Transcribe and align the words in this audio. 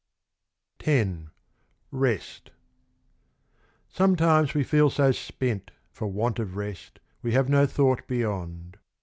X 0.83 1.11
Rest 1.91 2.49
Sometimes 3.87 4.55
we 4.55 4.63
feel 4.63 4.89
so 4.89 5.11
spent 5.11 5.69
for 5.91 6.07
want 6.07 6.39
of 6.39 6.55
rest, 6.55 6.99
We 7.21 7.33
have 7.33 7.49
no 7.49 7.67
thought 7.67 8.07
beyond. 8.07 8.77